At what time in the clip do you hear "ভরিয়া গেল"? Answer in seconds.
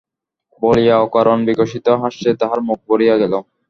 2.89-3.33